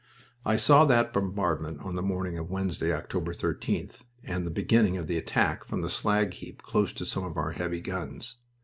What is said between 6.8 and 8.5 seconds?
to some of our heavy guns.